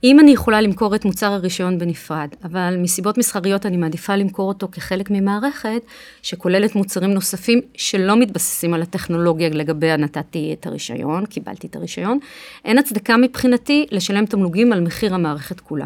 אם 0.03 0.19
אני 0.19 0.31
יכולה 0.31 0.61
למכור 0.61 0.95
את 0.95 1.05
מוצר 1.05 1.31
הרישיון 1.31 1.79
בנפרד, 1.79 2.27
אבל 2.43 2.77
מסיבות 2.77 3.17
מסחריות 3.17 3.65
אני 3.65 3.77
מעדיפה 3.77 4.15
למכור 4.15 4.47
אותו 4.47 4.67
כחלק 4.71 5.11
ממערכת 5.11 5.81
שכוללת 6.21 6.75
מוצרים 6.75 7.11
נוספים 7.11 7.61
שלא 7.73 8.17
מתבססים 8.17 8.73
על 8.73 8.81
הטכנולוגיה 8.81 9.49
לגביה 9.49 9.97
נתתי 9.97 10.55
את 10.59 10.67
הרישיון, 10.67 11.25
קיבלתי 11.25 11.67
את 11.67 11.75
הרישיון, 11.75 12.19
אין 12.65 12.77
הצדקה 12.77 13.17
מבחינתי 13.17 13.85
לשלם 13.91 14.25
תמלוגים 14.25 14.73
על 14.73 14.81
מחיר 14.81 15.15
המערכת 15.15 15.59
כולה. 15.59 15.85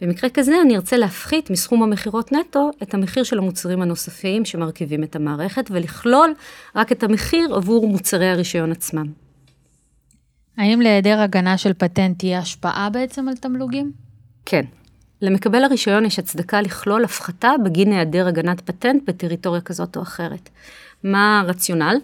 במקרה 0.00 0.30
כזה 0.30 0.60
אני 0.62 0.76
ארצה 0.76 0.96
להפחית 0.96 1.50
מסכום 1.50 1.82
המכירות 1.82 2.32
נטו 2.32 2.70
את 2.82 2.94
המחיר 2.94 3.22
של 3.22 3.38
המוצרים 3.38 3.82
הנוספים 3.82 4.44
שמרכיבים 4.44 5.02
את 5.02 5.16
המערכת 5.16 5.70
ולכלול 5.70 6.34
רק 6.76 6.92
את 6.92 7.02
המחיר 7.02 7.54
עבור 7.54 7.88
מוצרי 7.88 8.28
הרישיון 8.28 8.72
עצמם. 8.72 9.29
האם 10.60 10.80
להיעדר 10.80 11.20
הגנה 11.20 11.58
של 11.58 11.72
פטנט 11.72 12.18
תהיה 12.18 12.38
השפעה 12.38 12.90
בעצם 12.90 13.28
על 13.28 13.36
תמלוגים? 13.36 13.92
כן. 14.46 14.64
למקבל 15.22 15.64
הרישיון 15.64 16.04
יש 16.04 16.18
הצדקה 16.18 16.60
לכלול 16.60 17.04
הפחתה 17.04 17.52
בגין 17.64 17.92
היעדר 17.92 18.28
הגנת 18.28 18.60
פטנט 18.60 19.02
בטריטוריה 19.06 19.60
כזאת 19.60 19.96
או 19.96 20.02
אחרת. 20.02 20.48
מה 21.04 21.40
הרציונל? 21.40 21.96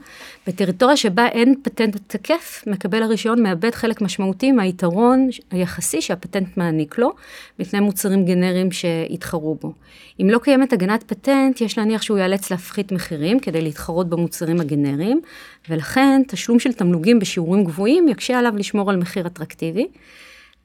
בטריטוריה 0.46 0.96
שבה 0.96 1.26
אין 1.26 1.54
פטנט 1.62 1.96
תקף, 2.06 2.64
מקבל 2.66 3.02
הרישיון 3.02 3.42
מאבד 3.42 3.74
חלק 3.74 4.00
משמעותי 4.00 4.52
מהיתרון 4.52 5.28
היחסי 5.50 6.00
שהפטנט 6.02 6.56
מעניק 6.56 6.98
לו, 6.98 7.12
מפני 7.58 7.80
מוצרים 7.80 8.24
גנריים 8.24 8.72
שיתחרו 8.72 9.54
בו. 9.54 9.72
אם 10.20 10.30
לא 10.30 10.38
קיימת 10.38 10.72
הגנת 10.72 11.02
פטנט, 11.02 11.60
יש 11.60 11.78
להניח 11.78 12.02
שהוא 12.02 12.18
ייאלץ 12.18 12.50
להפחית 12.50 12.92
מחירים 12.92 13.40
כדי 13.40 13.60
להתחרות 13.60 14.08
במוצרים 14.08 14.60
הגנריים, 14.60 15.20
ולכן 15.68 16.22
תשלום 16.28 16.58
של 16.58 16.72
תמלוגים 16.72 17.18
בשיעורים 17.18 17.64
גבוהים 17.64 18.08
יקשה 18.08 18.38
עליו 18.38 18.56
לשמור 18.56 18.90
על 18.90 18.96
מחיר 18.96 19.26
אטרקטיבי. 19.26 19.86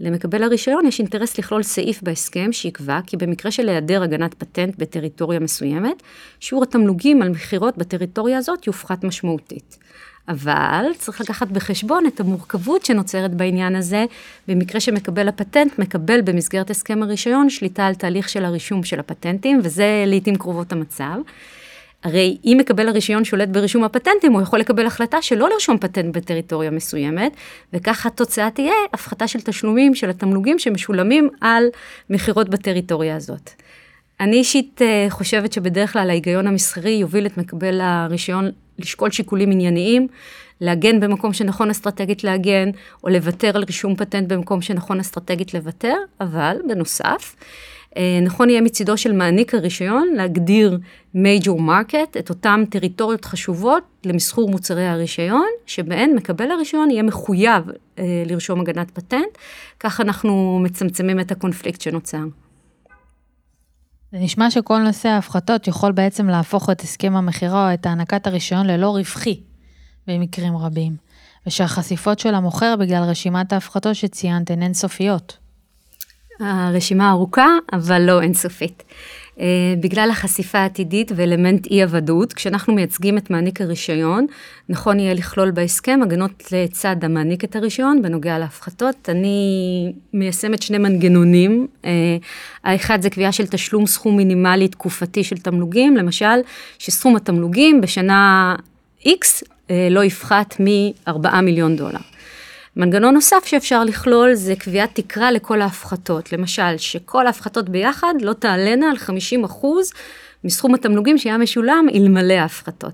למקבל 0.02 0.44
הרישיון 0.44 0.86
יש 0.86 1.00
אינטרס 1.00 1.38
לכלול 1.38 1.64
סעיף 1.64 2.02
בהסכם 2.04 2.52
שיקבע 2.52 3.00
כי 3.08 3.18
במקרה 3.18 3.52
של 3.52 3.70
היעדר 3.70 4.04
הגנת 4.04 4.34
פטנט 4.34 4.76
בטריטוריה 4.78 5.40
מסוימת, 5.40 6.04
שיעור 6.40 6.64
התמלוגים 6.64 7.22
על 7.22 7.30
מכירות 7.30 7.78
בטריטוריה 7.78 8.38
הזאת 8.38 8.68
יופחת 8.68 9.04
משמעותית. 9.04 9.78
אבל 10.28 10.86
צריך 10.98 11.22
לקחת 11.22 11.48
בחשבון 11.48 12.06
את 12.06 12.20
המורכבות 12.20 12.86
שנוצרת 12.86 13.34
בעניין 13.34 13.76
הזה, 13.76 14.06
במקרה 14.48 14.80
שמקבל 14.80 15.28
הפטנט 15.28 15.80
מקבל 15.80 16.22
במסגרת 16.22 16.70
הסכם 16.70 17.04
הרישיון 17.04 17.50
שליטה 17.50 17.88
על 17.88 17.96
תהליך 17.96 18.30
של 18.30 18.46
הרישום 18.46 18.84
של 18.84 19.00
הפטנטים, 19.00 19.60
וזה 19.64 20.04
לעיתים 20.08 20.36
קרובות 20.36 20.72
המצב. 20.72 21.16
הרי 22.04 22.38
אם 22.46 22.58
מקבל 22.60 22.88
הרישיון 22.88 23.24
שולט 23.26 23.50
ברישום 23.50 23.84
הפטנטים, 23.84 24.34
הוא 24.34 24.42
יכול 24.42 24.60
לקבל 24.60 24.86
החלטה 24.86 25.22
שלא 25.22 25.50
לרשום 25.50 25.78
פטנט 25.78 26.16
בטריטוריה 26.16 26.72
מסוימת, 26.72 27.32
וכך 27.74 28.06
התוצאה 28.06 28.50
תהיה 28.52 28.74
הפחתה 28.94 29.28
של 29.28 29.42
תשלומים 29.42 29.96
של 29.96 30.10
התמלוגים 30.10 30.60
שמשולמים 30.60 31.30
על 31.42 31.64
מכירות 32.10 32.50
בטריטוריה 32.50 33.16
הזאת. 33.16 33.50
אני 34.20 34.36
אישית 34.36 34.82
אה, 34.82 35.06
חושבת 35.10 35.54
שבדרך 35.54 35.94
כלל 35.94 36.10
ההיגיון 36.10 36.48
המסחרי 36.48 36.92
יוביל 36.92 37.26
את 37.26 37.38
מקבל 37.38 37.82
הרישיון 37.82 38.52
לשקול 38.80 39.12
שיקולים 39.12 39.52
ענייניים, 39.52 40.08
להגן 40.62 41.00
במקום 41.00 41.34
שנכון 41.34 41.70
אסטרטגית 41.70 42.24
להגן, 42.24 42.70
או 43.04 43.10
לוותר 43.10 43.52
על 43.56 43.64
רישום 43.64 43.96
פטנט 43.96 44.28
במקום 44.28 44.62
שנכון 44.62 45.00
אסטרטגית 45.00 45.54
לוותר, 45.54 45.96
אבל 46.22 46.58
בנוסף, 46.68 47.36
נכון 48.22 48.50
יהיה 48.50 48.62
מצידו 48.62 48.98
של 48.98 49.12
מעניק 49.12 49.56
הרישיון 49.56 50.08
להגדיר 50.16 50.80
major 51.16 51.58
market, 51.60 52.20
את 52.20 52.30
אותן 52.30 52.64
טריטוריות 52.70 53.26
חשובות 53.26 53.84
למסחור 54.06 54.50
מוצרי 54.50 54.88
הרישיון, 54.88 55.48
שבהן 55.66 56.16
מקבל 56.16 56.52
הרישיון 56.52 56.92
יהיה 56.92 57.04
מחויב 57.04 57.64
אה, 58.00 58.24
לרשום 58.26 58.60
הגנת 58.60 58.92
פטנט, 58.92 59.38
כך 59.80 60.02
אנחנו 60.02 60.60
מצמצמים 60.64 61.20
את 61.20 61.32
הקונפליקט 61.32 61.82
שנוצר. 61.82 62.24
זה 64.12 64.18
נשמע 64.18 64.52
שכל 64.52 64.78
נושא 64.78 65.10
ההפחתות 65.10 65.68
יכול 65.68 65.92
בעצם 65.92 66.28
להפוך 66.28 66.70
את 66.70 66.82
הסכם 66.82 67.16
המכירה 67.16 67.70
או 67.70 67.74
את 67.74 67.86
הענקת 67.86 68.28
הרישיון 68.28 68.68
ללא 68.68 68.90
רווחי 68.90 69.40
במקרים 70.08 70.58
רבים, 70.58 70.96
ושהחשיפות 71.48 72.20
של 72.20 72.36
המוכר 72.36 72.76
בגלל 72.80 73.04
רשימת 73.04 73.54
ההפחתות 73.54 73.96
שציינת 73.96 74.52
הן 74.52 74.64
אינסופיות. 74.64 75.41
הרשימה 76.42 77.12
ארוכה, 77.12 77.48
אבל 77.74 78.02
לא 78.02 78.22
אינסופית. 78.22 78.84
בגלל 79.80 80.10
החשיפה 80.12 80.58
העתידית 80.58 81.12
ואלמנט 81.16 81.68
אי-הוודאות, 81.68 82.34
כשאנחנו 82.34 82.74
מייצגים 82.74 83.18
את 83.18 83.30
מעניק 83.30 83.62
הרישיון, 83.62 84.26
נכון 84.70 85.00
יהיה 85.00 85.14
לכלול 85.14 85.52
בהסכם 85.52 86.00
הגנות 86.04 86.44
לצד 86.52 86.96
המעניק 87.02 87.44
את 87.44 87.56
הרישיון 87.56 88.02
בנוגע 88.02 88.40
להפחתות. 88.40 89.10
אני 89.10 89.94
מיישמת 90.14 90.62
שני 90.62 90.78
מנגנונים, 90.78 91.68
האחד 92.64 93.02
זה 93.02 93.10
קביעה 93.10 93.32
של 93.32 93.48
תשלום 93.48 93.86
סכום 93.88 94.18
מינימלי 94.18 94.68
תקופתי 94.68 95.24
של 95.24 95.38
תמלוגים, 95.38 95.98
למשל, 95.98 96.40
שסכום 96.80 97.16
התמלוגים 97.16 97.82
בשנה 97.82 98.56
X 99.04 99.44
לא 99.90 100.04
יפחת 100.04 100.56
מ-4 100.60 101.42
מיליון 101.42 101.76
דולר. 101.76 102.00
מנגנון 102.76 103.14
נוסף 103.14 103.46
שאפשר 103.46 103.84
לכלול 103.84 104.34
זה 104.34 104.56
קביעת 104.56 104.90
תקרה 104.94 105.32
לכל 105.32 105.62
ההפחתות. 105.62 106.34
למשל, 106.34 106.78
שכל 106.78 107.28
ההפחתות 107.28 107.70
ביחד 107.70 108.14
לא 108.22 108.34
תעלנה 108.34 108.90
על 108.90 108.98
50% 109.54 109.66
מסכום 110.44 110.76
התמלוגים 110.76 111.18
שהיה 111.18 111.38
משולם 111.38 111.86
אלמלא 111.94 112.34
ההפחתות. 112.34 112.94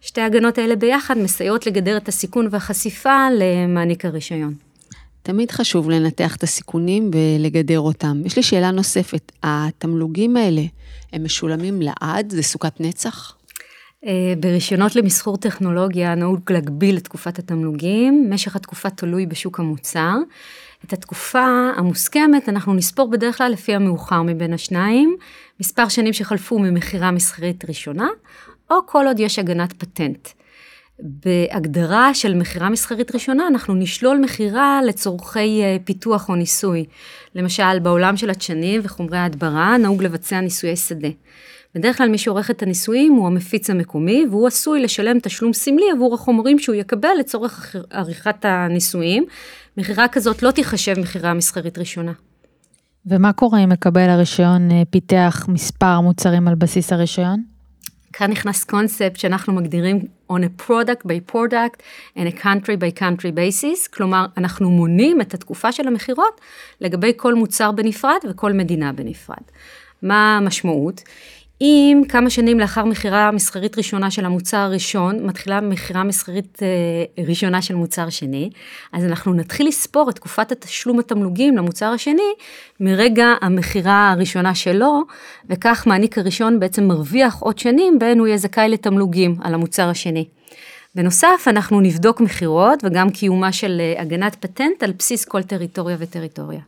שתי 0.00 0.20
ההגנות 0.20 0.58
האלה 0.58 0.76
ביחד 0.76 1.18
מסייעות 1.18 1.66
לגדר 1.66 1.96
את 1.96 2.08
הסיכון 2.08 2.48
והחשיפה 2.50 3.28
למעניק 3.38 4.04
הרישיון. 4.04 4.54
תמיד 5.22 5.50
חשוב 5.50 5.90
לנתח 5.90 6.36
את 6.36 6.42
הסיכונים 6.42 7.10
ולגדר 7.14 7.80
אותם. 7.80 8.22
יש 8.24 8.36
לי 8.36 8.42
שאלה 8.42 8.70
נוספת, 8.70 9.32
התמלוגים 9.42 10.36
האלה, 10.36 10.62
הם 11.12 11.24
משולמים 11.24 11.82
לעד? 11.82 12.30
זה 12.30 12.42
סוכת 12.42 12.80
נצח? 12.80 13.37
אה, 14.06 14.34
ברישיונות 14.40 14.96
למסחור 14.96 15.36
טכנולוגיה 15.36 16.14
נהוג 16.14 16.40
להגביל 16.52 16.96
את 16.96 17.04
תקופת 17.04 17.38
התמלוגים, 17.38 18.26
משך 18.30 18.56
התקופה 18.56 18.90
תלוי 18.90 19.26
בשוק 19.26 19.60
המוצר. 19.60 20.14
את 20.84 20.92
התקופה 20.92 21.70
המוסכמת 21.76 22.48
אנחנו 22.48 22.74
נספור 22.74 23.10
בדרך 23.10 23.38
כלל 23.38 23.52
לפי 23.52 23.74
המאוחר 23.74 24.22
מבין 24.22 24.52
השניים, 24.52 25.16
מספר 25.60 25.88
שנים 25.88 26.12
שחלפו 26.12 26.58
ממכירה 26.58 27.10
מסחרית 27.10 27.64
ראשונה, 27.68 28.08
או 28.70 28.76
כל 28.86 29.06
עוד 29.06 29.20
יש 29.20 29.38
הגנת 29.38 29.72
פטנט. 29.72 30.28
בהגדרה 31.00 32.14
של 32.14 32.34
מכירה 32.34 32.68
מסחרית 32.68 33.14
ראשונה, 33.14 33.46
אנחנו 33.46 33.74
נשלול 33.74 34.18
מכירה 34.18 34.80
לצורכי 34.86 35.62
אה, 35.62 35.76
פיתוח 35.84 36.28
או 36.28 36.34
ניסוי. 36.34 36.84
למשל, 37.34 37.78
בעולם 37.78 38.16
של 38.16 38.30
הדשנים 38.30 38.80
וחומרי 38.84 39.18
ההדברה 39.18 39.76
נהוג 39.76 40.02
לבצע 40.02 40.40
ניסויי 40.40 40.76
שדה. 40.76 41.08
בדרך 41.74 41.98
כלל 41.98 42.08
מי 42.08 42.18
שעורך 42.18 42.50
את 42.50 42.62
הניסויים 42.62 43.12
הוא 43.12 43.26
המפיץ 43.26 43.70
המקומי, 43.70 44.26
והוא 44.30 44.46
עשוי 44.46 44.82
לשלם 44.82 45.18
תשלום 45.20 45.52
סמלי 45.52 45.90
עבור 45.92 46.14
החומרים 46.14 46.58
שהוא 46.58 46.74
יקבל 46.74 47.14
לצורך 47.20 47.76
עריכת 47.90 48.44
הניסויים. 48.44 49.24
מכירה 49.76 50.08
כזאת 50.08 50.42
לא 50.42 50.50
תיחשב 50.50 51.00
מכירה 51.00 51.34
מסחרית 51.34 51.78
ראשונה. 51.78 52.12
ומה 53.06 53.32
קורה 53.32 53.64
אם 53.64 53.68
מקבל 53.68 54.08
הרישיון 54.10 54.70
אה, 54.70 54.82
פיתח 54.90 55.46
מספר 55.48 56.00
מוצרים 56.00 56.48
על 56.48 56.54
בסיס 56.54 56.92
הרישיון? 56.92 57.42
כאן 58.12 58.30
נכנס 58.30 58.64
קונספט 58.64 59.16
שאנחנו 59.16 59.52
מגדירים 59.52 59.98
on 60.32 60.36
a 60.36 60.62
product 60.62 61.06
by 61.06 61.32
product 61.32 61.82
and 62.16 62.34
a 62.34 62.42
country 62.42 62.76
by 62.80 63.00
country 63.00 63.32
basis, 63.36 63.96
כלומר 63.96 64.26
אנחנו 64.36 64.70
מונים 64.70 65.20
את 65.20 65.34
התקופה 65.34 65.72
של 65.72 65.88
המכירות 65.88 66.40
לגבי 66.80 67.12
כל 67.16 67.34
מוצר 67.34 67.72
בנפרד 67.72 68.18
וכל 68.30 68.52
מדינה 68.52 68.92
בנפרד. 68.92 69.42
מה 70.02 70.36
המשמעות? 70.36 71.02
אם 71.60 72.02
כמה 72.08 72.30
שנים 72.30 72.60
לאחר 72.60 72.84
מכירה 72.84 73.30
מסחרית 73.30 73.78
ראשונה 73.78 74.10
של 74.10 74.24
המוצר 74.24 74.56
הראשון, 74.56 75.26
מתחילה 75.26 75.60
מכירה 75.60 76.04
מסחרית 76.04 76.58
אה, 76.62 77.24
ראשונה 77.24 77.62
של 77.62 77.74
מוצר 77.74 78.10
שני, 78.10 78.50
אז 78.92 79.04
אנחנו 79.04 79.34
נתחיל 79.34 79.68
לספור 79.68 80.10
את 80.10 80.14
תקופת 80.14 80.52
התשלום 80.52 80.98
התמלוגים 80.98 81.56
למוצר 81.56 81.86
השני 81.86 82.32
מרגע 82.80 83.26
המכירה 83.40 84.10
הראשונה 84.12 84.54
שלו, 84.54 85.02
וכך 85.50 85.84
מעניק 85.86 86.18
הראשון 86.18 86.60
בעצם 86.60 86.84
מרוויח 86.84 87.38
עוד 87.40 87.58
שנים 87.58 87.98
בהן 87.98 88.18
הוא 88.18 88.26
יהיה 88.26 88.38
זכאי 88.38 88.68
לתמלוגים 88.68 89.36
על 89.42 89.54
המוצר 89.54 89.88
השני. 89.88 90.24
בנוסף, 90.94 91.44
אנחנו 91.46 91.80
נבדוק 91.80 92.20
מכירות 92.20 92.84
וגם 92.84 93.10
קיומה 93.10 93.52
של 93.52 93.80
אה, 93.80 94.02
הגנת 94.02 94.34
פטנט 94.34 94.82
על 94.82 94.92
בסיס 94.98 95.24
כל 95.24 95.42
טריטוריה 95.42 95.96
וטריטוריה. 96.00 96.60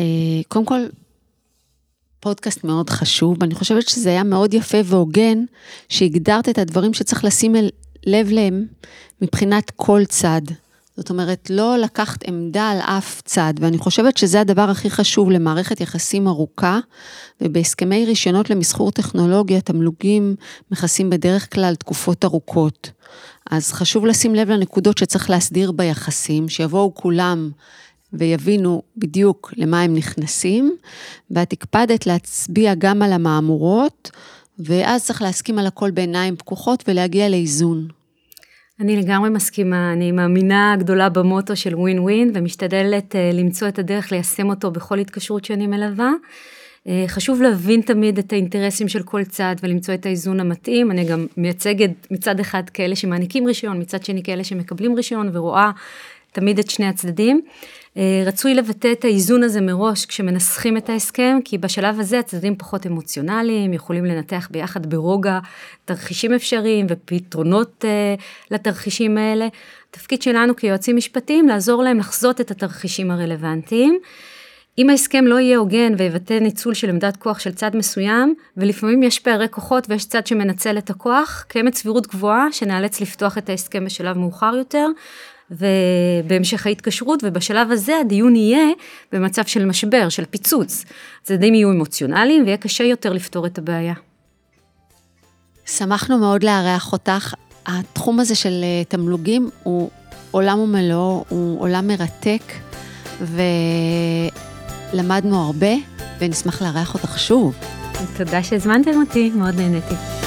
אה, 0.00 0.04
קודם 0.48 0.64
כל, 0.64 0.80
פודקאסט 2.24 2.64
מאוד 2.64 2.90
חשוב, 2.90 3.36
ואני 3.40 3.54
חושבת 3.54 3.88
שזה 3.88 4.10
היה 4.10 4.24
מאוד 4.24 4.54
יפה 4.54 4.78
והוגן, 4.84 5.44
שהגדרת 5.88 6.48
את 6.48 6.58
הדברים 6.58 6.94
שצריך 6.94 7.24
לשים 7.24 7.54
לב 8.06 8.30
להם 8.30 8.66
מבחינת 9.22 9.70
כל 9.76 10.00
צד. 10.08 10.40
זאת 10.96 11.10
אומרת, 11.10 11.50
לא 11.50 11.78
לקחת 11.78 12.24
עמדה 12.28 12.68
על 12.68 12.78
אף 12.78 13.22
צד, 13.24 13.54
ואני 13.60 13.78
חושבת 13.78 14.16
שזה 14.16 14.40
הדבר 14.40 14.70
הכי 14.70 14.90
חשוב 14.90 15.30
למערכת 15.30 15.80
יחסים 15.80 16.28
ארוכה, 16.28 16.78
ובהסכמי 17.40 18.06
רישיונות 18.06 18.50
למסחור 18.50 18.90
טכנולוגיה, 18.90 19.60
תמלוגים 19.60 20.36
מכסים 20.70 21.10
בדרך 21.10 21.54
כלל 21.54 21.74
תקופות 21.74 22.24
ארוכות. 22.24 22.90
אז 23.50 23.72
חשוב 23.72 24.06
לשים 24.06 24.34
לב 24.34 24.50
לנקודות 24.50 24.98
שצריך 24.98 25.30
להסדיר 25.30 25.72
ביחסים, 25.72 26.48
שיבואו 26.48 26.94
כולם 26.94 27.50
ויבינו 28.14 28.82
בדיוק 28.96 29.52
למה 29.56 29.82
הם 29.82 29.94
נכנסים, 29.94 30.76
ואת 31.30 31.52
הקפדת 31.52 32.06
להצביע 32.06 32.74
גם 32.78 33.02
על 33.02 33.12
המהמורות, 33.12 34.10
ואז 34.58 35.04
צריך 35.04 35.22
להסכים 35.22 35.58
על 35.58 35.66
הכל 35.66 35.90
בעיניים 35.90 36.36
פקוחות 36.36 36.84
ולהגיע 36.88 37.28
לאיזון. 37.28 37.88
אני 38.80 38.96
לגמרי 38.96 39.30
מסכימה, 39.30 39.92
אני 39.92 40.12
מאמינה 40.12 40.74
גדולה 40.78 41.08
במוטו 41.08 41.56
של 41.56 41.74
ווין 41.74 41.98
ווין 41.98 42.30
ומשתדלת 42.34 43.14
uh, 43.14 43.18
למצוא 43.34 43.68
את 43.68 43.78
הדרך 43.78 44.12
ליישם 44.12 44.48
אותו 44.48 44.70
בכל 44.70 44.98
התקשרות 44.98 45.44
שאני 45.44 45.66
מלווה. 45.66 46.12
Uh, 46.84 46.88
חשוב 47.06 47.42
להבין 47.42 47.80
תמיד 47.80 48.18
את 48.18 48.32
האינטרסים 48.32 48.88
של 48.88 49.02
כל 49.02 49.24
צד 49.24 49.56
ולמצוא 49.62 49.94
את 49.94 50.06
האיזון 50.06 50.40
המתאים. 50.40 50.90
אני 50.90 51.04
גם 51.04 51.26
מייצגת 51.36 51.90
מצד 52.10 52.40
אחד 52.40 52.62
כאלה 52.70 52.96
שמעניקים 52.96 53.46
רישיון, 53.46 53.80
מצד 53.80 54.04
שני 54.04 54.22
כאלה 54.22 54.44
שמקבלים 54.44 54.94
רישיון 54.94 55.30
ורואה 55.32 55.70
תמיד 56.34 56.58
את 56.58 56.70
שני 56.70 56.86
הצדדים. 56.86 57.40
אה, 57.96 58.22
רצוי 58.26 58.54
לבטא 58.54 58.92
את 58.92 59.04
האיזון 59.04 59.42
הזה 59.42 59.60
מראש 59.60 60.06
כשמנסחים 60.06 60.76
את 60.76 60.88
ההסכם, 60.88 61.38
כי 61.44 61.58
בשלב 61.58 62.00
הזה 62.00 62.18
הצדדים 62.18 62.56
פחות 62.56 62.86
אמוציונליים, 62.86 63.72
יכולים 63.72 64.04
לנתח 64.04 64.48
ביחד 64.50 64.86
ברוגע 64.86 65.38
תרחישים 65.84 66.32
אפשריים 66.32 66.86
ופתרונות 66.88 67.84
uh, 67.84 68.22
לתרחישים 68.50 69.18
האלה. 69.18 69.48
התפקיד 69.90 70.22
שלנו 70.22 70.56
כיועצים 70.56 70.96
משפטיים 70.96 71.48
לעזור 71.48 71.82
להם 71.82 71.98
לחזות 71.98 72.40
את 72.40 72.50
התרחישים 72.50 73.10
הרלוונטיים. 73.10 73.98
אם 74.78 74.90
ההסכם 74.90 75.24
לא 75.24 75.40
יהיה 75.40 75.58
הוגן 75.58 75.92
ויבטא 75.98 76.34
ניצול 76.34 76.74
של 76.74 76.88
עמדת 76.88 77.16
כוח 77.16 77.38
של 77.38 77.52
צד 77.52 77.76
מסוים, 77.76 78.34
ולפעמים 78.56 79.02
יש 79.02 79.18
פערי 79.18 79.46
כוחות 79.50 79.86
ויש 79.88 80.04
צד 80.04 80.26
שמנצל 80.26 80.78
את 80.78 80.90
הכוח, 80.90 81.44
קיימת 81.48 81.74
סבירות 81.74 82.06
גבוהה 82.06 82.52
שנאלץ 82.52 83.00
לפתוח 83.00 83.38
את 83.38 83.48
ההסכם 83.48 83.84
בשלב 83.84 84.18
מאוחר 84.18 84.54
יותר, 84.58 84.86
ובהמשך 85.50 86.66
ההתקשרות, 86.66 87.24
ובשלב 87.24 87.70
הזה 87.70 87.92
הדיון 88.00 88.36
יהיה 88.36 88.66
במצב 89.12 89.44
של 89.46 89.64
משבר, 89.64 90.08
של 90.08 90.24
פיצוץ. 90.24 90.84
הצדדים 91.22 91.54
יהיו 91.54 91.70
אמוציונליים 91.70 92.44
ויהיה 92.44 92.56
קשה 92.56 92.84
יותר 92.84 93.12
לפתור 93.12 93.46
את 93.46 93.58
הבעיה. 93.58 93.94
שמחנו 95.66 96.18
מאוד 96.18 96.42
לארח 96.42 96.92
אותך. 96.92 97.34
התחום 97.66 98.20
הזה 98.20 98.34
של 98.34 98.60
אה, 98.62 98.84
תמלוגים 98.88 99.50
הוא 99.62 99.90
עולם 100.30 100.58
ומלואו, 100.58 101.24
הוא 101.28 101.60
עולם 101.60 101.86
מרתק, 101.86 102.42
ולמדנו 104.92 105.44
הרבה, 105.44 105.72
ונשמח 106.18 106.62
לארח 106.62 106.94
אותך 106.94 107.18
שוב. 107.18 107.54
תודה 108.16 108.42
שהזמנתם 108.42 109.00
אותי, 109.00 109.30
מאוד 109.30 109.54
נהניתי. 109.54 110.23